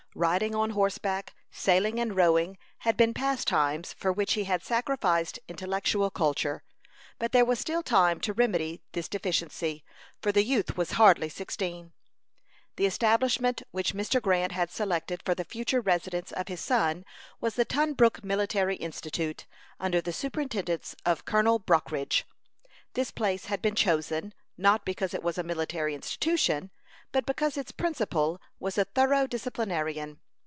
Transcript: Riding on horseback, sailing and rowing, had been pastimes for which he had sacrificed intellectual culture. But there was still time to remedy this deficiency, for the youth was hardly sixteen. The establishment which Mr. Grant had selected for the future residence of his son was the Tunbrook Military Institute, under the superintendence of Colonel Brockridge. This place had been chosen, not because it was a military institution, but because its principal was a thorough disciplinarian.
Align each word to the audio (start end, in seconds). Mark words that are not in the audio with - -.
Riding 0.13 0.53
on 0.55 0.71
horseback, 0.71 1.33
sailing 1.51 1.97
and 1.97 2.13
rowing, 2.13 2.57
had 2.79 2.97
been 2.97 3.13
pastimes 3.13 3.93
for 3.93 4.11
which 4.11 4.33
he 4.33 4.43
had 4.43 4.61
sacrificed 4.61 5.39
intellectual 5.47 6.09
culture. 6.11 6.63
But 7.17 7.31
there 7.31 7.45
was 7.45 7.59
still 7.59 7.81
time 7.81 8.19
to 8.19 8.33
remedy 8.33 8.81
this 8.91 9.07
deficiency, 9.07 9.85
for 10.21 10.33
the 10.33 10.43
youth 10.43 10.75
was 10.75 10.91
hardly 10.99 11.29
sixteen. 11.29 11.93
The 12.75 12.85
establishment 12.87 13.63
which 13.71 13.93
Mr. 13.93 14.21
Grant 14.21 14.51
had 14.51 14.69
selected 14.69 15.23
for 15.23 15.33
the 15.33 15.45
future 15.45 15.79
residence 15.79 16.33
of 16.33 16.49
his 16.49 16.59
son 16.59 17.05
was 17.39 17.55
the 17.55 17.63
Tunbrook 17.63 18.21
Military 18.21 18.75
Institute, 18.75 19.45
under 19.79 20.01
the 20.01 20.11
superintendence 20.11 20.93
of 21.05 21.23
Colonel 21.23 21.57
Brockridge. 21.57 22.25
This 22.95 23.11
place 23.11 23.45
had 23.45 23.61
been 23.61 23.75
chosen, 23.75 24.33
not 24.57 24.83
because 24.83 25.13
it 25.13 25.23
was 25.23 25.37
a 25.37 25.41
military 25.43 25.95
institution, 25.95 26.69
but 27.13 27.25
because 27.25 27.57
its 27.57 27.73
principal 27.73 28.39
was 28.57 28.77
a 28.77 28.85
thorough 28.85 29.27
disciplinarian. 29.27 30.17